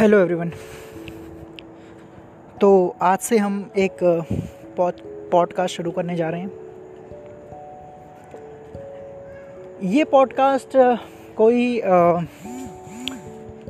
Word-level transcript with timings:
Hello 0.00 0.18
everyone 0.18 0.50
तो 2.60 2.96
आज 3.02 3.18
से 3.18 3.38
हम 3.38 3.70
एक 3.78 3.96
पॉड 4.76 5.00
पॉडकास्ट 5.30 5.76
शुरू 5.76 5.90
करने 5.90 6.16
जा 6.16 6.28
रहे 6.28 6.40
हैं। 6.40 6.50
ये 9.82 10.04
पॉडकास्ट 10.04 10.72
कोई 11.36 11.82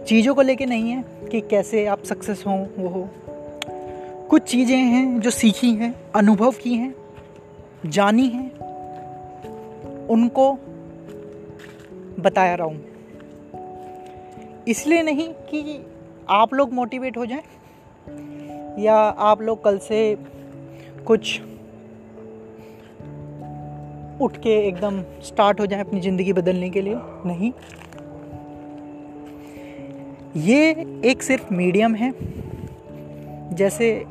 चीज़ों 0.04 0.34
को 0.34 0.42
लेके 0.42 0.66
नहीं 0.66 0.90
है 0.90 1.04
कि 1.32 1.40
कैसे 1.40 1.86
आप 1.86 2.04
सक्सेस 2.04 2.44
हों, 2.46 2.66
वो 2.78 2.88
हो। 2.88 3.08
कुछ 4.28 4.42
चीज़ें 4.42 4.76
हैं 4.76 5.20
जो 5.20 5.30
सीखी 5.30 5.74
हैं, 5.74 5.94
अनुभव 6.12 6.52
की 6.52 6.74
हैं, 6.74 6.94
जानी 7.86 8.28
हैं, 8.28 8.50
उनको 10.06 10.52
बताया 12.22 12.54
रहा 12.54 12.66
हूँ। 12.66 12.84
इसलिए 14.68 15.02
नहीं 15.02 15.28
कि 15.32 15.86
आप 16.30 16.54
लोग 16.54 16.72
मोटिवेट 16.72 17.16
हो 17.16 17.26
जाएँ? 17.26 17.42
या 18.78 18.96
आप 18.96 19.42
लोग 19.42 19.64
कल 19.64 19.78
से 19.78 20.16
कुछ 21.06 21.40
उठ 24.20 24.36
के 24.36 24.68
एकदम 24.68 25.02
स्टार्ट 25.02 25.60
हो 25.60 25.66
जाए 25.66 25.80
अपनी 25.80 26.00
ज़िंदगी 26.00 26.32
बदलने 26.32 26.70
के 26.70 26.80
लिए? 26.80 26.94
नहीं। 27.26 27.52
ये 30.36 30.70
एक 31.04 31.22
सिर्फ़ 31.22 31.54
मीडियम 31.54 31.94
है। 31.94 32.12
जैसे 33.54 34.04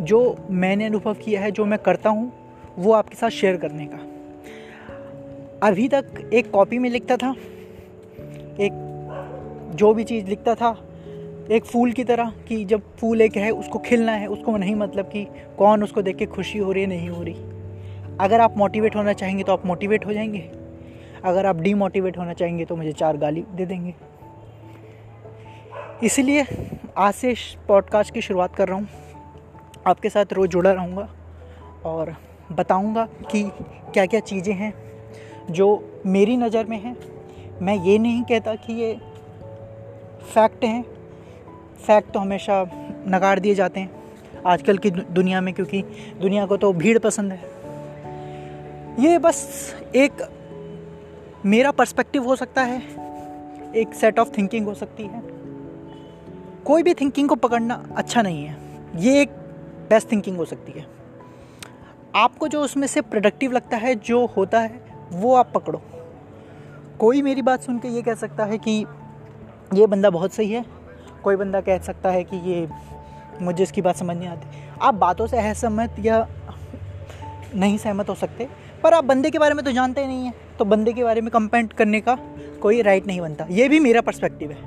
जो 0.00 0.36
मैंने 0.50 0.86
अनुभव 0.86 1.14
किया 1.14 1.40
है, 1.40 1.50
जो 1.50 1.64
मैं 1.64 1.78
करता 1.78 2.10
हूँ, 2.10 2.32
वो 2.78 2.92
आपके 2.92 3.16
साथ 3.16 3.28
शेयर 3.28 3.56
करने 3.56 3.88
का। 3.92 3.98
अभी 5.68 5.88
तक 5.88 6.30
एक 6.32 6.50
कॉपी 6.50 6.78
में 6.78 6.90
लिखता 6.90 7.16
था, 7.16 7.34
एक 8.60 8.82
जो 9.74 9.94
भी 9.94 10.04
चीज़ 10.04 10.26
लिखता 10.26 10.54
था 10.54 10.82
एक 11.50 11.64
फूल 11.64 11.92
की 11.92 12.04
तरह 12.04 12.32
कि 12.48 12.64
जब 12.64 12.82
फूल 12.96 13.20
एक 13.20 13.36
है, 13.36 13.50
उसको 13.50 13.78
खिलना 13.78 14.12
है, 14.12 14.26
उसको 14.26 14.56
नहीं 14.56 14.74
मतलब 14.74 15.04
कि 15.04 15.26
कौन 15.58 15.82
उसको 15.82 16.02
देख 16.02 16.16
के 16.16 16.26
खुशी 16.26 16.58
हो 16.58 16.72
रही 16.72 16.82
है, 16.82 16.88
नहीं 16.88 17.08
हो 17.08 17.22
रही। 17.22 17.34
अगर 18.20 18.40
आप 18.40 18.56
मोटिवेट 18.56 18.96
होना 18.96 19.12
चाहेंगे 19.12 19.44
तो 19.44 19.52
आप 19.52 19.66
मोटिवेट 19.66 20.06
हो 20.06 20.12
जाएँगे। 20.12 20.40
अगर 21.24 21.46
आप 21.46 21.56
डीमोटिवेट 21.56 22.18
होना 22.18 22.32
चाहेंगे 22.32 22.64
तो 22.64 22.76
मुझे 22.76 22.92
चार 22.92 23.16
गाली 23.16 23.44
दे 23.54 23.66
देंगे। 23.66 23.94
इसलिए 26.02 26.44
आज 26.96 27.14
से 27.14 27.34
पॉडकास्ट 27.68 28.14
की 28.14 28.20
शुरुआत 28.20 28.56
कर 28.56 28.68
रहा 28.68 28.78
हूँ। 28.78 28.88
आपके 29.86 30.08
साथ 30.08 30.32
रोज़ 30.32 30.50
जुड़ा 30.50 30.72
रहूँगा 30.72 31.08
और 31.84 32.14
बताऊँगा 32.52 33.06
कि 33.30 33.42
क्या 33.94 34.06
क्या 34.06 34.20
चीज़ें 34.20 34.54
हैं 34.54 34.72
जो 35.50 35.68
मेरी 36.06 36.36
नज़र 36.36 36.64
में 36.64 36.78
हैं। 36.80 36.96
मैं 37.62 37.74
ये 37.84 37.98
नहीं 37.98 38.22
कहता 38.22 38.54
कि 38.54 38.72
ये 38.72 38.92
फैक्ट 40.24 40.64
हैं। 40.64 40.95
फैक्ट 41.86 42.12
तो 42.12 42.20
हमेशा 42.20 42.62
नकार 43.08 43.38
दिए 43.38 43.54
जाते 43.54 43.80
हैं 43.80 44.42
आजकल 44.46 44.78
की 44.78 44.90
दुनिया 44.90 45.40
में, 45.40 45.52
क्योंकि 45.54 45.82
दुनिया 46.20 46.46
को 46.46 46.56
तो 46.56 46.72
भीड़ 46.72 46.98
पसंद 46.98 47.32
है। 47.32 47.54
ये 49.00 49.18
बस 49.18 49.74
एक 49.96 50.22
मेरा 51.46 51.70
पर्सपेक्टिव 51.70 52.24
हो 52.24 52.36
सकता 52.36 52.62
है, 52.62 52.82
एक 53.72 53.94
सेट 53.94 54.18
ऑफ़ 54.18 54.30
थिंकिंग 54.38 54.66
हो 54.66 54.74
सकती 54.74 55.02
है। 55.02 55.22
कोई 56.64 56.82
भी 56.82 56.94
थिंकिंग 56.94 57.28
को 57.28 57.34
पकड़ना 57.36 57.74
अच्छा 57.96 58.22
नहीं 58.22 58.44
है, 58.44 58.56
ये 58.96 59.20
एक 59.22 59.30
बेस्ट 59.90 60.10
थिंकिंग 60.12 60.36
हो 60.36 60.44
सकती 60.44 60.72
है। 60.72 60.86
आपको 62.14 62.48
जो 62.48 62.60
उसमें 62.60 62.86
से 62.86 63.00
प्रोडक्टिव 63.00 63.52
लगता 63.52 63.76
है, 63.76 63.94
जो 63.94 64.24
होता 64.26 64.60
है, 64.60 64.80
वो 65.12 65.34
आप 65.34 65.52
पकड़ो। 65.54 65.82
कोई 66.98 67.22
मेरी 67.22 67.42
बात 67.42 67.62
सुन 67.62 67.78
के 67.78 67.88
ये 67.88 68.02
कह 68.02 68.14
सकता 68.14 68.44
है 68.44 68.58
कि 68.58 68.84
ये 69.74 69.86
बंदा 69.86 70.10
बहुत 70.10 70.32
सही 70.32 70.50
है 70.50 70.64
कोई 71.26 71.36
बंदा 71.36 71.60
कह 71.60 71.78
सकता 71.82 72.10
है 72.10 72.22
कि 72.24 72.36
ये 72.50 72.66
मुझे 73.42 73.62
इसकी 73.62 73.82
बात 73.82 73.96
समझ 73.96 74.16
नहीं 74.16 74.28
आती। 74.28 74.46
आप 74.80 74.94
बातों 74.96 75.26
से 75.26 75.38
असहमत 75.40 75.96
या 76.00 76.26
नहीं 77.54 77.78
सहमत 77.78 78.08
हो 78.08 78.14
सकते, 78.14 78.48
पर 78.82 78.94
आप 78.94 79.04
बंदे 79.04 79.30
के 79.30 79.38
बारे 79.38 79.54
में 79.54 79.64
तो 79.64 79.72
जानते 79.72 80.00
ही 80.00 80.06
नहीं 80.06 80.24
हैं 80.24 80.32
तो 80.58 80.64
बंदे 80.64 80.92
के 80.92 81.04
बारे 81.04 81.20
में 81.20 81.30
कंपेंट 81.30 81.72
करने 81.72 82.00
का 82.00 82.16
कोई 82.62 82.80
राइट 82.82 83.06
नहीं 83.06 83.20
बनता। 83.20 83.46
ये 83.50 83.68
भी 83.68 83.80
मेरा 83.80 84.00
पर्सपेक्टिव 84.00 84.50
है। 84.50 84.58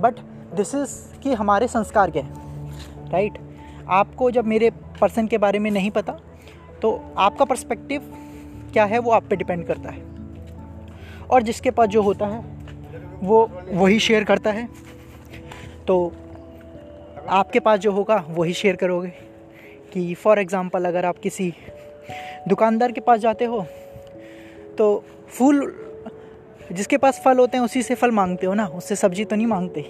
बट 0.00 0.18
दिस 0.56 0.74
इज़ 0.74 0.96
कि 1.22 1.34
हमारे 1.34 1.68
संस्कार 1.68 2.10
क्या 2.10 2.22
है 2.22 3.10
राइट 3.12 3.38
आपको 3.90 4.30
जब 4.30 4.46
मेरे 4.46 4.70
पर्सन 5.00 5.26
के 5.26 5.38
बारे 5.38 5.58
में 5.58 5.70
नहीं 5.70 5.90
पता 5.90 6.12
तो 6.82 6.94
आपका 7.18 7.44
पर्सपेक्टिव 7.44 8.12
क्या 8.72 8.84
है 8.84 8.98
वो 8.98 9.10
आप 9.10 9.24
पे 9.24 9.36
डिपेंड 9.36 9.66
करता 9.66 9.90
है। 9.90 10.02
और 11.30 11.42
जिसके 11.42 11.70
पास 11.70 11.88
जो 11.88 12.02
होता 12.02 12.26
है, 12.26 12.44
वो 13.22 13.48
वही 13.72 13.98
शेयर 14.00 14.24
करता 14.24 14.50
है। 14.50 14.68
तो 15.86 16.12
आपके 17.28 17.60
पास 17.60 17.78
जो 17.78 17.92
होगा, 17.92 18.24
वही 18.28 18.52
शेयर 18.54 18.76
करोगे? 18.76 19.12
कि 19.92 20.14
फॉर 20.14 20.38
एग्ज़ाम्पल 20.38 20.84
अगर 20.84 21.04
आप 21.04 21.18
किसी 21.18 21.52
दुकानदार 22.48 22.92
के 22.92 23.00
पास 23.00 23.20
जाते 23.20 23.44
हो 23.44 23.64
तो 24.78 25.04
फूल 25.28 25.74
जिसके 26.72 26.96
पास 26.96 27.20
फल 27.24 27.38
होते 27.38 27.56
हैं, 27.56 27.64
उसी 27.64 27.82
से 27.82 27.94
फल 27.94 28.10
मांगते 28.10 28.46
हो 28.46 28.54
ना? 28.54 28.66
उससे 28.66 28.96
सब्ज़ी 28.96 29.24
तो 29.24 29.36
नहीं 29.36 29.46
मांगते। 29.46 29.82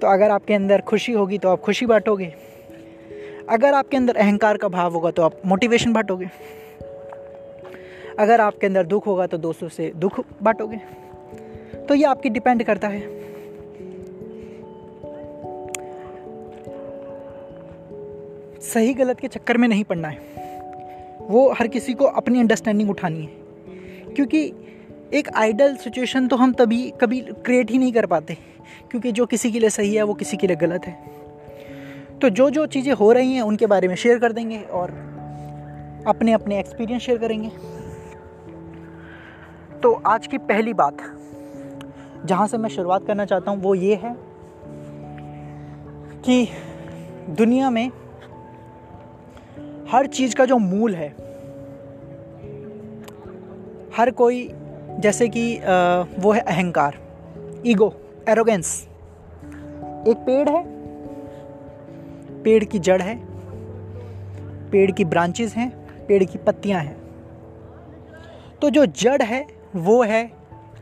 तो 0.00 0.06
अगर 0.06 0.30
आपके 0.30 0.54
अंदर 0.54 0.80
खुशी 0.80 1.12
होगी 1.12 1.38
तो 1.38 1.48
आप 1.48 1.60
खुशी 1.60 1.86
बांटोगे। 1.86 2.32
अगर 3.48 3.74
आपके 3.74 3.96
अंदर 3.96 4.16
अहंकार 4.16 4.56
का 4.56 4.68
भाव 4.68 4.92
होगा 4.92 5.10
तो 5.10 5.22
आप 5.22 5.40
मोटिवेशन 5.46 5.92
बांटोगे। 5.92 6.28
अगर 8.18 8.40
आपके 8.40 8.66
अंदर 8.66 8.86
दुख 8.86 9.06
होगा 9.06 9.26
तो 9.26 9.38
दोस्तों 9.38 9.68
से 9.68 9.90
दुख 9.96 10.20
बांटोगे। 10.42 10.80
तो 11.88 11.94
ये 11.94 12.04
आपकी 12.04 12.28
डिपेंड 12.28 12.62
करता 12.62 12.88
है। 12.88 13.00
सही 18.62 18.94
गलत 18.94 19.20
के 19.20 19.28
चक्कर 19.28 19.56
में 19.56 19.68
नहीं 19.68 19.84
पड़ना 19.84 20.08
है। 20.08 20.18
वो 21.20 21.50
हर 21.52 21.68
किसी 21.68 21.94
को 21.94 22.04
अपनी 22.04 22.40
अंडरस्टैंडिंग 22.40 22.90
उठानी 22.90 23.20
है। 23.20 24.14
क्योंकि 24.14 24.52
एक 25.14 25.28
आइडल 25.36 25.74
सिचुएशन 25.76 26.28
तो 26.28 26.36
हम 26.36 26.52
तभी, 26.52 26.90
कभी 27.00 27.20
क्रिएट 27.20 27.70
ही 27.70 27.78
नहीं 27.78 27.92
कर 27.92 28.06
पाते, 28.06 28.36
क्योंकि 28.90 29.12
जो 29.12 29.26
किसी 29.26 29.50
के 29.52 29.60
लिए 29.60 29.70
सही 29.70 29.94
है, 29.94 30.02
वो 30.02 30.14
किसी 30.14 30.36
के 30.36 30.46
लिए 30.46 30.56
गलत 30.56 30.86
है। 30.86 30.96
तो 32.18 32.28
जो 32.28 32.50
जो 32.50 32.66
चीज़ें 32.66 32.92
हो 32.92 33.12
रही 33.12 33.32
हैं, 33.34 33.42
उनके 33.42 33.66
बारे 33.66 33.88
में 33.88 33.94
शेयर 33.94 34.18
कर 34.18 34.32
देंगे 34.32 34.58
और 34.58 34.90
अपने 36.06 36.32
अपने 36.32 36.58
एक्सपीरियंस 36.58 37.02
शेयर 37.02 37.18
करेंगे। 37.18 37.48
तो 39.80 39.92
आज 40.06 40.26
की 40.26 40.38
पहली 40.38 40.72
बात, 40.72 40.96
जहाँ 42.26 42.46
से 42.46 42.58
मैं 42.58 42.68
शुरुआत 42.68 43.06
करना 43.06 43.24
चाहता 43.24 43.50
हूँ, 43.50 43.60
वो 43.62 43.74
ये 43.74 43.94
है 43.94 44.14
कि 46.24 46.48
दुनिया 47.30 47.70
में 47.70 47.90
हर 49.92 50.06
चीज़ 50.06 50.34
का 50.36 50.44
जो 50.44 50.56
मूल 50.58 50.94
है 50.94 51.08
हर 53.96 54.10
कोई 54.10 54.48
जैसे 54.98 55.28
कि 55.28 55.44
वो 56.18 56.32
है 56.32 56.40
अहंकार 56.40 56.96
ईगो 57.66 57.92
एरोगेंस। 58.28 58.88
एक 60.08 60.16
पेड़ 60.18 60.48
है? 60.48 60.62
पेड़ 62.42 62.64
की 62.64 62.78
जड़ 62.78 63.00
है 63.02 63.16
पेड़ 64.70 64.90
की 64.90 65.04
ब्रांचेस 65.04 65.54
हैं 65.54 65.70
पेड़ 66.06 66.24
की 66.24 66.38
पत्तियाँ 66.38 66.80
हैं। 66.80 66.96
तो 68.62 68.70
जो 68.70 68.86
जड़ 68.86 69.22
है 69.22 69.46
वो 69.76 70.02
है 70.04 70.24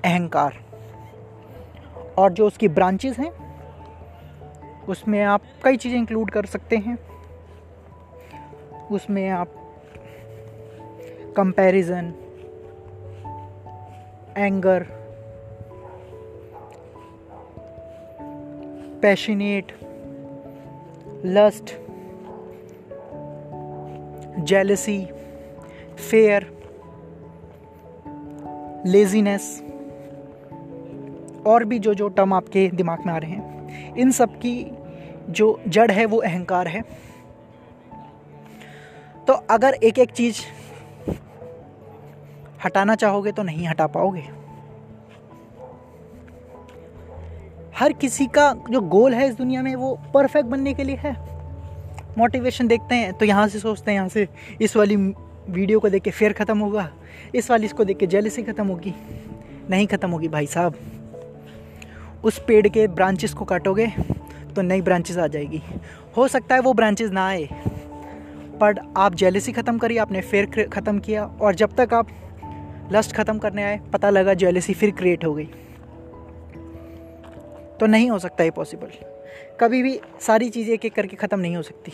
अहंकार। 0.04 0.64
और 2.18 2.32
जो 2.32 2.46
उसकी 2.46 2.68
ब्रांचेस 2.68 3.18
हैं 3.18 3.32
उसमें 4.88 5.22
आप 5.22 5.42
कई 5.64 5.76
चीज़ें 5.76 5.98
इंक्लूड 5.98 6.30
कर 6.30 6.46
सकते 6.46 6.76
हैं। 6.76 6.98
उसमें 8.90 9.28
आप 9.28 9.48
comparison 11.36 12.14
anger 14.36 14.86
passionate 19.02 19.72
lust 21.24 21.74
jealousy 24.40 25.08
fear 26.10 26.46
laziness 28.86 29.62
और 31.46 31.64
भी 31.64 31.78
जो 31.78 31.94
जो 31.94 32.08
टर्म 32.08 32.32
आपके 32.32 32.68
दिमाग 32.68 33.06
में 33.06 33.12
आ 33.12 33.16
रहे 33.16 33.30
हैं, 33.30 33.94
इन 33.94 34.10
सब 34.10 34.34
की 34.34 34.72
जो 35.30 35.60
जड़ 35.68 35.90
है 35.90 36.04
वो 36.06 36.18
अहंकार 36.18 36.68
है। 36.68 37.09
तो 39.30 39.34
अगर 39.50 39.74
एक 39.74 39.98
एक 39.98 40.10
चीज़ 40.10 40.38
हटाना 42.64 42.94
चाहोगे 42.94 43.32
तो 43.32 43.42
नहीं 43.42 43.66
हटा 43.66 43.86
पाओगे। 43.86 44.22
हर 47.74 47.92
किसी 48.00 48.26
का 48.28 48.52
जो 48.70 48.80
गोल 48.88 49.14
है 49.14 49.28
इस 49.28 49.34
दुनिया 49.34 49.62
में 49.62 49.74
वो 49.74 49.94
परफेक्ट 50.14 50.48
बनने 50.48 50.72
के 50.74 50.84
लिए 50.84 50.96
है। 50.96 51.12
मोटिवेशन 52.18 52.68
देखते 52.68 52.94
हैं 52.94 53.12
तो 53.12 53.24
यहाँ 53.24 53.46
से 53.48 53.58
सोचते 53.58 53.90
हैं, 53.90 53.98
यहाँ 53.98 54.08
से 54.08 54.26
इस 54.60 54.76
वाली 54.76 54.96
वीडियो 54.96 55.80
को 55.80 55.88
देख 55.88 56.02
के 56.02 56.10
फेयर 56.10 56.32
ख़त्म 56.32 56.58
होगा। 56.58 56.88
इस 57.34 57.50
वाली 57.50 57.66
इसको 57.66 57.84
देख 57.84 57.98
के 57.98 58.06
जेलसी 58.06 58.42
ख़त्म 58.42 58.66
होगी। 58.66 58.94
नहीं 59.70 59.86
ख़त्म 59.86 60.10
होगी 60.10 60.28
भाई 60.28 60.46
साहब। 60.48 60.74
उस 62.24 62.38
पेड़ 62.46 62.66
के 62.68 62.86
ब्रांचेस 62.88 63.34
को 63.34 63.44
काटोगे 63.44 63.86
तो 64.56 64.62
नई 64.62 64.82
ब्रांचेस 64.82 65.18
आ 65.18 65.26
जाएगी। 65.28 65.62
हो 66.16 66.28
सकता 66.28 66.54
है 66.54 66.60
वो 66.60 66.72
ब्रांचेस 66.74 67.10
ना 67.10 67.26
आए। 67.28 67.48
पर 68.60 68.78
आप 68.96 69.14
जेलसी 69.14 69.52
ख़त्म 69.52 69.78
करिए 69.78 69.98
आपने 69.98 70.20
फिर 70.22 70.46
ख़त्म 70.66 70.98
किया, 70.98 71.24
और 71.24 71.54
जब 71.54 71.74
तक 71.76 71.94
आप 71.94 72.08
लस्ट 72.92 73.12
ख़त्म 73.16 73.38
करने 73.38 73.62
आए, 73.62 73.80
पता 73.92 74.10
लगा 74.10 74.34
जेलसी 74.36 74.74
फिर 74.74 74.90
क्रिएट 74.92 75.24
हो 75.24 75.34
गई। 75.34 75.48
तो 77.80 77.86
नहीं 77.86 78.10
हो 78.10 78.18
सकता 78.18 78.44
ये 78.44 78.50
पॉसिबल 78.50 78.90
कभी 79.60 79.82
भी 79.82 79.98
सारी 80.20 80.48
चीज़ें 80.50 80.72
एक 80.74 80.84
एक 80.84 80.94
करके 80.94 81.16
ख़त्म 81.16 81.38
नहीं 81.40 81.56
हो 81.56 81.62
सकती। 81.62 81.92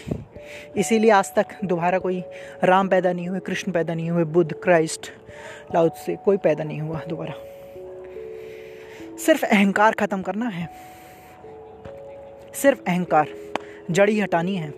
इसीलिए 0.81 1.11
आज 1.11 1.33
तक 1.35 1.47
दोबारा 1.65 1.99
कोई 1.99 2.23
राम 2.65 2.89
पैदा 2.89 3.13
नहीं 3.13 3.29
हुए, 3.29 3.41
कृष्ण 3.41 3.73
पैदा 3.73 3.95
नहीं 3.95 4.11
हुए, 4.11 4.25
बुद्ध, 4.27 4.53
क्राइस्ट 4.55 5.11
लाउद 5.75 5.93
से 6.05 6.17
कोई 6.25 6.37
पैदा 6.37 6.65
नहीं 6.65 6.81
हुआ 6.81 7.01
दोबारा। 7.09 7.35
सिर्फ़ 9.17 9.45
अहंकार 9.45 9.95
ख़त्म 9.95 10.23
करना 10.23 10.49
है। 10.49 10.69
सिर्फ़ 12.55 12.81
अहंकार, 12.81 13.29
जड़ी 13.91 14.19
हटानी 14.21 14.57
है। 14.57 14.73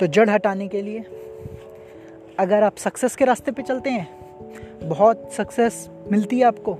तो 0.00 0.06
जड़ 0.06 0.28
हटाने 0.30 0.68
के 0.68 0.82
लिए 0.82 1.04
अगर 2.38 2.62
आप 2.62 2.76
सक्सेस 2.76 3.16
के 3.16 3.24
रास्ते 3.24 3.52
पे 3.52 3.62
चलते 3.62 3.90
हैं, 3.90 4.08
बहुत 4.82 5.28
सक्सेस 5.32 5.88
मिलती 6.12 6.38
है 6.38 6.44
आपको 6.44 6.74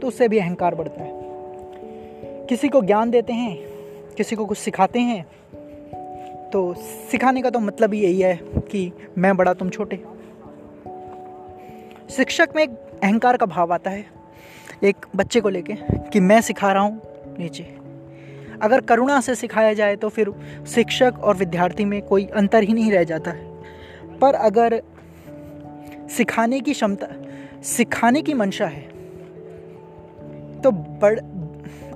तो 0.00 0.08
उससे 0.08 0.28
भी 0.28 0.38
अहंकार 0.38 0.74
बढ़ता 0.74 1.02
है। 1.02 1.12
किसी 2.46 2.68
को 2.68 2.82
ज्ञान 2.82 3.10
देते 3.10 3.32
हैं, 3.32 3.56
किसी 4.16 4.36
को 4.36 4.46
कुछ 4.46 4.58
सिखाते 4.58 5.00
हैं 5.00 5.24
तो 6.50 6.74
सिखाने 7.10 7.42
का 7.42 7.50
तो 7.50 7.60
मतलब 7.60 7.94
ही 7.94 8.00
यही 8.00 8.20
है 8.20 8.38
कि 8.70 8.90
मैं 9.18 9.36
बड़ा, 9.36 9.54
तुम 9.54 9.70
छोटे। 9.70 9.96
शिक्षक 12.10 12.48
में 12.56 12.62
एक 12.62 12.70
अहंकार 13.02 13.36
का 13.36 13.46
भाव 13.46 13.72
आता 13.72 13.90
है, 13.90 14.04
एक 14.84 15.06
बच्चे 15.16 15.40
को 15.40 15.48
लेके 15.48 15.74
कि 16.10 16.20
मैं 16.20 16.40
सिखा 16.40 16.72
रहा 16.72 16.82
हूँ 16.82 17.00
नीचे 17.38 17.83
अगर 18.64 18.80
करुणा 18.80 19.20
से 19.20 19.34
सिखाया 19.34 19.72
जाए 19.74 19.96
तो 19.96 20.08
फिर 20.08 20.30
शिक्षक 20.66 21.14
और 21.20 21.36
विद्यार्थी 21.36 21.84
में 21.84 22.00
कोई 22.02 22.26
अंतर 22.26 22.62
ही 22.62 22.74
नहीं 22.74 22.92
रह 22.92 23.04
जाता। 23.04 23.30
है 23.30 23.44
पर 24.18 24.34
अगर 24.34 24.82
सिखाने 26.10 26.60
की 26.60 26.72
क्षमता, 26.72 27.06
सिखाने 27.62 28.22
की 28.22 28.34
मंशा 28.34 28.66
है 28.66 28.82
तो 30.60 30.70
बड़, 30.70 31.18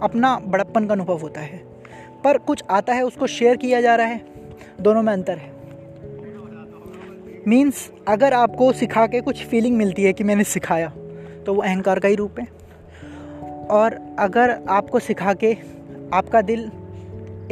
अपना 0.02 0.36
बड़प्पन 0.38 0.86
का 0.86 0.94
अनुभव 0.94 1.18
होता 1.18 1.40
है। 1.40 1.62
पर 2.24 2.38
कुछ 2.38 2.62
आता 2.70 2.94
है, 2.94 3.02
उसको 3.02 3.26
शेयर 3.26 3.56
किया 3.56 3.80
जा 3.80 3.94
रहा 3.96 4.06
है, 4.06 4.20
दोनों 4.80 5.02
में 5.02 5.12
अंतर 5.12 5.38
है। 5.38 5.52
मीन्स 7.48 7.90
अगर 8.08 8.34
आपको 8.34 8.72
सिखा 8.72 9.06
के 9.06 9.20
कुछ 9.20 9.44
फीलिंग 9.46 9.76
मिलती 9.76 10.02
है 10.02 10.12
कि 10.12 10.24
मैंने 10.24 10.44
सिखाया 10.44 10.92
तो 11.46 11.54
वो 11.54 11.62
अहंकार 11.62 11.98
का 11.98 12.08
ही 12.08 12.14
रूप 12.14 12.38
है। 12.40 12.46
और 13.70 13.98
अगर 14.18 14.58
आपको 14.68 14.98
सिखा 14.98 15.34
के 15.34 15.56
आपका 16.14 16.40
दिल 16.42 16.70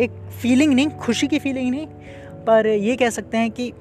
एक 0.01 0.11
फीलिंग 0.41 0.73
नहीं, 0.75 0.89
खुशी 0.91 1.27
की 1.27 1.39
फीलिंग 1.39 1.71
नहीं, 1.71 1.87
पर 2.47 2.67
ये 2.67 2.97
कह 2.97 3.11
सकते 3.11 3.37
हैं 3.37 3.51
कि 3.51 3.73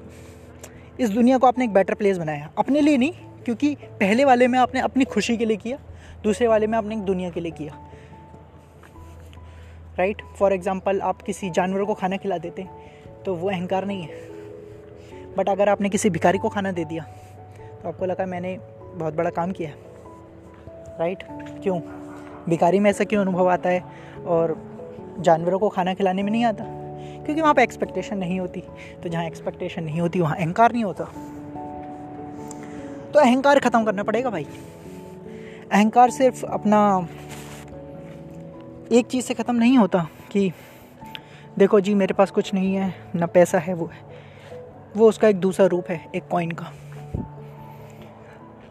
इस 1.00 1.10
दुनिया 1.10 1.38
को 1.38 1.46
आपने 1.46 1.64
एक 1.64 1.72
बेटर 1.72 1.94
प्लेस 1.94 2.18
बनाया 2.18 2.50
अपने 2.58 2.80
लिए 2.80 2.96
नहीं, 2.98 3.12
क्योंकि 3.44 3.74
पहले 4.00 4.24
वाले 4.24 4.48
में 4.48 4.58
आपने 4.58 4.80
अपनी 4.80 5.04
खुशी 5.04 5.36
के 5.36 5.44
लिए 5.44 5.56
किया, 5.56 5.78
दूसरे 6.24 6.46
वाले 6.46 6.66
में 6.66 6.78
आपने 6.78 6.94
एक 6.94 7.02
दुनिया 7.02 7.30
के 7.30 7.40
लिए 7.40 7.52
किया। 7.52 7.82
राइट 9.98 10.22
फॉर 10.38 10.52
एग्ज़ाम्पल 10.52 11.00
आप 11.00 11.22
किसी 11.22 11.50
जानवर 11.50 11.84
को 11.84 11.94
खाना 11.94 12.16
खिला 12.16 12.38
देते 12.38 12.66
तो 13.24 13.34
वो 13.34 13.48
अहंकार 13.50 13.84
नहीं 13.84 14.02
है। 14.02 14.24
बट 15.36 15.48
अगर 15.48 15.68
आपने 15.68 15.88
किसी 15.88 16.10
भिखारी 16.10 16.38
को 16.38 16.48
खाना 16.48 16.72
दे 16.72 16.84
दिया 16.84 17.02
तो 17.02 17.88
आपको 17.88 18.04
लगा 18.04 18.26
मैंने 18.26 18.56
बहुत 18.94 19.14
बड़ा 19.14 19.30
काम 19.30 19.52
किया 19.52 19.68
है। 19.68 19.76
राइट 20.98 21.22
क्यों? 21.62 21.80
भिखारी 22.48 22.78
में 22.78 22.90
ऐसा 22.90 23.04
क्यों 23.04 23.20
अनुभव 23.20 23.50
आता 23.50 23.70
है? 23.70 23.84
और 24.26 24.76
जानवरों 25.20 25.58
को 25.58 25.68
खाना 25.68 25.94
खिलाने 25.94 26.22
में 26.22 26.32
नहीं 26.32 26.44
आता? 26.44 26.64
क्योंकि 27.24 27.42
वहाँ 27.42 27.54
पर 27.54 27.62
एक्सपेक्टेशन 27.62 28.18
नहीं 28.18 28.40
होती। 28.40 28.60
तो 29.02 29.08
जहाँ 29.08 29.24
एक्सपेक्टेशन 29.24 29.84
नहीं 29.84 30.00
होती, 30.00 30.20
वहाँ 30.20 30.36
अहंकार 30.36 30.72
नहीं 30.72 30.84
होता। 30.84 31.04
तो 33.14 33.20
अहंकार 33.20 33.60
ख़त्म 33.60 33.84
करना 33.84 34.02
पड़ेगा 34.02 34.30
भाई। 34.30 34.46
अहंकार 35.72 36.10
सिर्फ़ 36.10 36.46
अपना 36.46 37.08
एक 38.92 39.06
चीज़ 39.06 39.24
से 39.24 39.34
ख़त्म 39.34 39.56
नहीं 39.56 39.78
होता 39.78 40.08
कि, 40.30 40.52
देखो 41.58 41.80
जी, 41.80 41.94
मेरे 41.94 42.14
पास 42.14 42.30
कुछ 42.30 42.54
नहीं 42.54 42.74
है, 42.74 42.94
ना 43.14 43.26
पैसा 43.26 43.58
है, 43.58 43.74
वो 43.74 43.86
है। 43.86 44.06
वो 44.96 45.08
उसका 45.08 45.28
एक 45.28 45.36
दूसरा 45.36 45.66
रूप 45.66 45.84
है, 45.88 46.06
एक 46.14 46.22
कॉइन 46.30 46.50
का। 46.50 46.72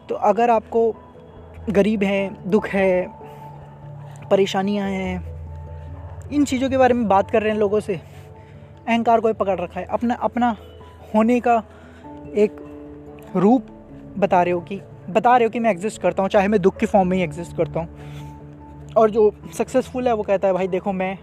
तो 0.08 0.14
अगर 0.14 0.50
आपको 0.50 0.94
गरीब 1.70 2.02
है, 2.02 2.50
दुख 2.50 2.68
है 2.68 3.15
परेशानियाँ 4.30 4.88
हैं। 4.88 5.36
इन 6.32 6.44
चीज़ों 6.44 6.70
के 6.70 6.78
बारे 6.78 6.94
में 6.94 7.08
बात 7.08 7.30
कर 7.30 7.42
रहे 7.42 7.52
हैं 7.52 7.58
लोगों 7.58 7.80
से। 7.80 8.00
अहंकार 8.88 9.20
को 9.20 9.32
पकड़ 9.32 9.60
रखा 9.60 9.80
है। 9.80 9.86
अपना 9.86 10.14
अपना 10.14 10.56
होने 11.14 11.40
का 11.40 11.62
एक 12.36 12.56
रूप 13.36 13.66
बता 14.18 14.42
रहे 14.42 14.52
हो 14.52 14.60
कि, 14.60 14.80
बता 15.10 15.36
रहे 15.36 15.44
हो 15.44 15.50
कि 15.50 15.58
मैं 15.58 15.70
एग्जिस्ट 15.70 16.02
करता 16.02 16.22
हूँ, 16.22 16.30
चाहे 16.30 16.48
मैं 16.48 16.62
दुख 16.62 16.76
की 16.76 16.86
फॉर्म 16.86 17.08
में 17.08 17.16
ही 17.16 17.22
एग्जिस्ट 17.22 17.56
करता 17.56 17.80
हूँ। 17.80 17.88
और 18.96 19.10
जो 19.10 19.34
सक्सेसफुल 19.58 20.08
है 20.08 20.14
वो 20.14 20.22
कहता 20.22 20.48
है, 20.48 20.54
भाई 20.54 20.68
देखो, 20.68 20.92
मैं 20.92 21.18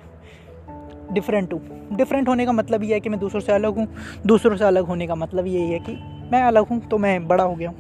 डिफरेंट 1.12 1.54
हूँ। 1.54 1.90
डिफरेंट 1.94 2.28
होने 2.28 2.46
का 2.46 2.52
मतलब 2.52 2.84
ये 2.84 2.94
है 2.94 3.00
कि 3.00 3.10
मैं 3.10 3.20
दूसरों 3.20 3.42
से 3.42 3.52
अलग 3.52 3.76
हूँ। 3.76 3.88
दूसरों 4.26 4.58
से 4.58 4.66
अलग 4.66 4.86
होने 4.86 5.08
का 5.08 5.16
मतलब 5.16 5.48
यही 5.48 5.72
है 5.72 5.80
कि 5.80 5.92
मैं 6.32 6.44
अलग 6.44 6.68
हूँ 6.68 6.80
तो 6.80 6.98
मैं 6.98 7.28
बड़ा 7.28 7.44
हो 7.44 7.56
गया 7.56 7.70
हूँ। 7.70 7.78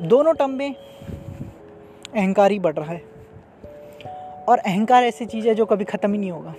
दोनों 0.00 0.34
टर्म 0.34 0.50
में 0.50 0.74
अहंकार 2.14 2.50
ही 2.50 2.58
बढ़ 2.58 2.74
रहा 2.74 2.92
है। 2.92 3.02
और 4.48 4.58
अहंकार 4.58 5.04
ऐसी 5.04 5.26
चीज़ 5.26 5.48
है 5.48 5.54
जो 5.54 5.66
कभी 5.66 5.84
ख़त्म 5.84 6.12
ही 6.12 6.18
नहीं 6.18 6.30
होगा। 6.30 6.54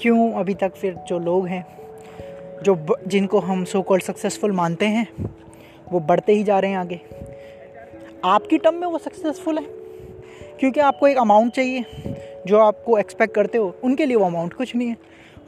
क्यों? 0.00 0.32
अभी 0.32 0.54
तक 0.54 0.74
फिर 0.74 0.94
जो 0.94 1.18
लोग 1.18 1.46
हैं, 1.46 1.66
जो 2.62 2.96
जिनको 3.06 3.38
हम 3.38 3.64
सो 3.64 3.82
कॉल्ड 3.82 4.02
सक्सेसफुल 4.02 4.52
मानते 4.52 4.86
हैं, 4.86 5.06
वो 5.92 6.00
बढ़ते 6.00 6.32
ही 6.32 6.42
जा 6.42 6.58
रहे 6.58 6.70
हैं 6.70 6.78
आगे। 6.78 7.00
आपकी 8.24 8.58
टर्म 8.58 8.74
में 8.74 8.86
वो 8.86 8.98
सक्सेसफुल 8.98 9.58
है, 9.58 9.64
क्योंकि 10.60 10.80
आपको 10.80 11.06
एक 11.06 11.18
अमाउंट 11.18 11.52
चाहिए, 11.52 11.84
जो 12.46 12.58
आपको 12.58 12.98
एक्सपेक्ट 12.98 13.34
करते 13.34 13.58
हो, 13.58 13.74
उनके 13.84 14.06
लिए 14.06 14.16
वो 14.16 14.24
अमाउंट 14.24 14.54
कुछ 14.54 14.76
नहीं 14.76 14.88
है। 14.88 14.96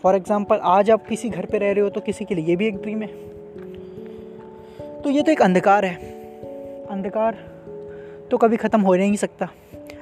फॉर 0.03 0.17
एग्ज़ाम्पल 0.17 0.61
आज 0.63 0.91
आप 0.91 1.07
किसी 1.07 1.29
घर 1.29 1.47
पे 1.47 1.59
रह 1.59 1.73
रहे 1.73 1.83
हो 1.83 1.89
तो 1.91 2.01
किसी 2.01 2.25
के 2.25 2.35
लिए 2.35 2.45
ये 2.45 2.57
भी 2.57 2.67
एक 2.67 2.77
ड्रीम 2.77 3.03
है। 3.03 3.09
तो 5.03 5.11
ये 5.11 5.23
तो 5.23 5.33
एक 5.33 5.43
अंधकार 5.43 5.85
है। 5.85 5.95
अंधकार 6.87 7.50
तो 8.31 8.37
कभी 8.37 8.57
ख़त्म 8.57 8.81
हो 8.81 8.95
नहीं 8.97 9.17
सकता। 9.17 9.49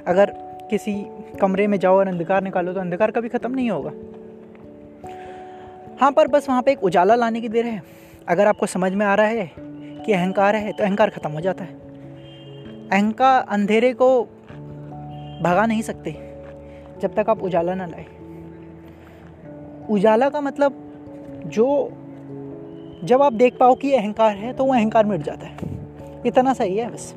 अगर 0.06 0.32
किसी 0.70 0.94
कमरे 1.40 1.66
में 1.66 1.78
जाओ 1.78 1.97
और 1.99 2.08
अंधकार 2.08 2.42
निकालो 2.42 2.73
तो 2.73 2.80
अंधकार 2.80 3.11
कभी 3.11 3.28
ख़त्म 3.28 3.54
नहीं 3.54 3.70
होगा। 3.70 3.90
हाँ 6.00 6.11
पर 6.12 6.28
बस 6.28 6.49
वहाँ 6.49 6.62
पे 6.62 6.73
एक 6.73 6.82
उजाला 6.85 7.14
लाने 7.14 7.40
की 7.40 7.49
देर 7.49 7.66
है। 7.66 7.82
अगर 8.28 8.47
आपको 8.47 8.66
समझ 8.66 8.92
में 8.92 9.04
आ 9.06 9.14
रहा 9.14 9.26
है 9.26 9.50
कि 9.56 10.12
अहंकार 10.12 10.56
है 10.56 10.73
तो 10.73 10.85
अहंकार 10.85 11.11
ख़त्म 11.11 11.30
हो 11.30 11.40
जाता 11.40 11.64
है। 11.64 11.75
अहंकार 12.90 13.47
अंधेरे 13.49 13.92
को 13.92 14.23
भगा 15.42 15.66
नहीं 15.66 15.82
सकते, 15.82 16.12
जब 17.02 17.14
तक 17.14 17.30
आप 17.30 17.42
उजाला 17.42 17.75
ना 17.75 17.87
लाए। 17.87 18.06
उजाला 19.90 20.28
का 20.28 20.40
मतलब 20.40 20.85
जो, 21.47 21.66
जब 23.04 23.23
आप 23.23 23.32
देख 23.32 23.56
पाओ 23.58 23.75
कि 23.75 23.92
अहंकार 23.94 24.37
है 24.37 24.52
तो 24.52 24.64
वो 24.64 24.75
अहंकार 24.75 25.06
मिट 25.06 25.23
जाता 25.23 25.47
है। 25.47 25.56
इतना 26.26 26.52
सही 26.54 26.76
है 26.76 26.88
बस। 26.90 27.14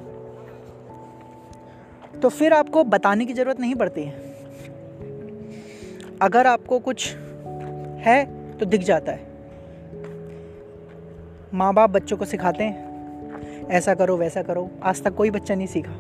तो 2.22 2.30
फिर 2.30 2.54
आपको 2.54 2.84
बताने 2.84 3.26
की 3.26 3.34
ज़रूरत 3.34 3.60
नहीं 3.60 3.76
पड़ती 3.76 4.04
है। 4.04 4.30
अगर 6.22 6.48
आपको 6.48 6.80
कुछ 6.80 7.14
है 8.06 8.24
तो 8.58 8.66
दिख 8.66 8.82
जाता 8.82 9.12
है। 9.12 9.30
माँ 11.54 11.74
बाप 11.74 11.90
बच्चों 11.90 12.18
को 12.18 12.26
सिखाते 12.26 12.64
हैं, 12.64 13.68
ऐसा 13.70 13.94
करो, 13.94 14.18
वैसा 14.18 14.42
करो। 14.42 14.70
आज 14.84 15.04
तक 15.04 15.16
कोई 15.16 15.30
बच्चा 15.32 15.56
नहीं 15.56 15.68
सीखा। 15.68 15.92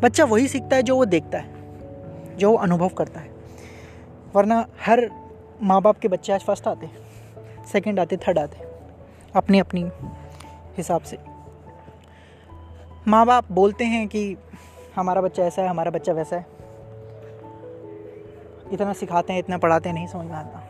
बच्चा 0.00 0.24
वही 0.24 0.48
सीखता 0.48 0.76
है 0.76 0.82
जो 0.82 0.96
वो 0.96 1.04
देखता 1.04 1.38
है, 1.38 2.36
जो 2.36 2.50
वो 2.50 2.56
अनुभव 2.56 2.88
करता 2.88 3.20
है। 3.20 3.30
वरना 4.34 4.66
हर 4.80 5.10
माँ 5.62 5.80
बाप 5.82 5.98
के 5.98 6.08
बच्चे 6.08 6.32
आज 6.32 6.40
फ़र्स्ट 6.40 6.68
आते 6.68 6.88
सेकंड 7.72 8.00
आते, 8.00 8.16
थर्ड 8.16 8.38
आते 8.38 8.64
अपनी 9.34 9.58
अपनी 9.58 9.90
हिसाब 10.76 11.00
से। 11.00 11.18
माँ 13.08 13.26
बाप 13.26 13.52
बोलते 13.52 13.84
हैं 13.84 14.06
कि 14.08 14.36
हमारा 14.96 15.20
बच्चा 15.20 15.44
ऐसा 15.44 15.62
है, 15.62 15.68
हमारा 15.68 15.90
बच्चा 15.90 16.12
वैसा 16.12 16.36
है। 16.36 16.46
इतना 18.72 18.92
सिखाते 18.92 19.32
हैं, 19.32 19.40
इतना 19.40 19.58
पढ़ाते 19.58 19.88
हैं, 19.88 19.96
नहीं 19.96 20.06
समझ 20.06 20.26
में 20.26 20.32
आता। 20.32 20.62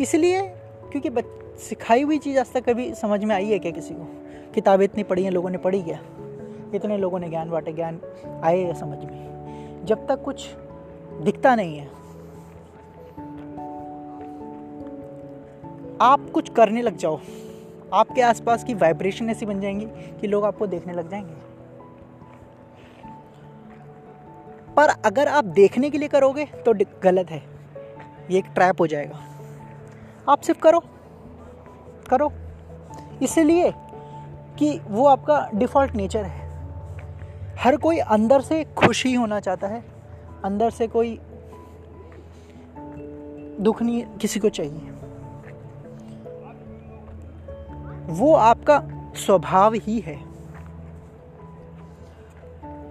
इसलिए, 0.00 0.48
क्योंकि 0.90 1.10
बच, 1.10 1.24
सिखाई 1.58 2.02
हुई 2.02 2.18
चीज़ 2.18 2.38
आज 2.38 2.52
तक 2.52 2.70
कभी 2.70 2.94
समझ 2.94 3.24
में 3.24 3.36
आई 3.36 3.46
है 3.46 3.58
क्या 3.58 3.72
किसी 3.72 3.94
को? 3.94 4.04
किताबें 4.52 4.84
इतनी 4.84 5.02
पढ़ी 5.02 5.24
हैं, 5.24 5.30
लोगों 5.30 5.50
ने 5.50 5.58
पढ़ी 5.58 5.82
क्या? 5.82 5.98
इतने 6.74 6.98
लोगों 6.98 7.18
ने 7.18 7.28
ज्ञान 7.28 7.50
बांटे, 7.50 7.72
ज्ञान 7.72 8.00
आए 8.44 8.58
या 8.58 8.72
समझ 8.72 8.98
में। 8.98 9.84
जब 9.84 10.06
तक 10.06 10.22
कुछ 10.22 10.54
दिखता 11.22 11.54
नहीं 11.54 11.78
है, 11.78 11.86
आप 16.00 16.30
कुछ 16.34 16.48
करने 16.48 16.82
लग 16.82 16.96
जाओ। 16.96 17.20
आपके 17.94 18.22
आसपास 18.22 18.64
की 18.64 18.74
वाइब्रेशन 18.74 19.30
ऐसी 19.30 19.46
बन 19.46 19.60
जाएँगी 19.60 19.86
कि 20.20 20.26
लोग 20.26 20.44
आपको 20.44 20.66
देखने 20.66 20.92
लग 20.92 21.10
जाएँगे। 21.10 21.43
पर 24.76 24.88
अगर 24.88 25.28
आप 25.28 25.44
देखने 25.44 25.90
के 25.90 25.98
लिए 25.98 26.08
करोगे 26.08 26.44
तो 26.44 26.74
गलत 27.02 27.30
है। 27.30 27.42
ये 28.30 28.38
एक 28.38 28.44
ट्रैप 28.44 28.80
हो 28.80 28.86
जाएगा। 28.86 29.20
आप 30.28 30.40
सिर्फ़ 30.40 30.60
करो। 30.60 30.82
करो। 32.10 32.32
इसलिए 33.22 33.74
कि 34.58 34.80
वो 34.88 35.06
आपका 35.06 35.50
डिफ़ॉल्ट 35.54 35.94
नेचर 35.94 36.24
है। 36.24 36.44
हर 37.56 37.76
कोई 37.76 37.98
अंदर 37.98 38.40
से 38.40 38.64
खुश 38.64 39.06
ही 39.06 39.14
होना 39.14 39.40
चाहता 39.40 39.66
है। 39.66 39.84
अंदर 40.44 40.70
से 40.70 40.86
कोई 40.86 41.20
दुख 43.60 43.82
नहीं 43.82 44.04
किसी 44.04 44.40
को 44.40 44.48
चाहिए। 44.48 44.90
वो 48.06 48.34
आपका 48.34 48.84
स्वभाव 49.16 49.74
ही 49.74 50.00
है। 50.00 50.34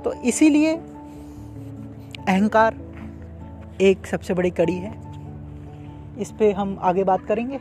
तो 0.03 0.13
इसीलिए 0.13 0.81
अहंकार 2.27 2.75
एक 3.81 4.05
सबसे 4.05 4.33
बड़ी 4.33 4.49
कड़ी 4.49 4.75
है। 4.75 4.91
इस 6.21 6.31
पर 6.31 6.51
हम 6.51 6.77
आगे 6.81 7.03
बात 7.03 7.25
करेंगे। 7.25 7.59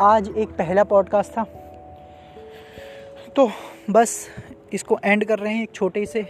आज 0.00 0.28
एक 0.36 0.48
पहला 0.48 0.84
पॉडकास्ट 0.84 1.32
था। 1.32 1.44
तो 3.36 3.50
बस 3.90 4.28
इसको 4.72 4.98
एंड 5.04 5.24
कर 5.24 5.38
रहे 5.38 5.54
हैं 5.54 5.62
एक 5.62 5.70
छोटे 5.72 6.06
से 6.06 6.22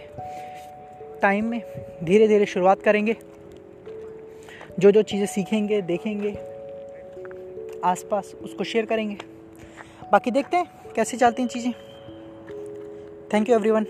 टाइम 1.21 1.45
में। 1.45 1.61
धीरे 2.03 2.27
धीरे 2.27 2.45
शुरुआत 2.45 2.81
करेंगे। 2.81 3.15
जो 4.79 4.91
जो 4.91 5.01
चीज़ें 5.01 5.25
सीखेंगे, 5.25 5.81
देखेंगे, 5.81 6.31
आसपास 7.83 8.35
उसको 8.41 8.63
शेयर 8.63 8.85
करेंगे। 8.85 9.17
बाकी 10.11 10.31
देखते 10.31 10.57
हैं 10.57 10.65
कैसे 10.95 11.17
चलती 11.17 11.41
हैं 11.41 11.49
चीज़ें। 11.49 11.73
Thank 13.33 13.49
you 13.49 13.55
everyone 13.55 13.85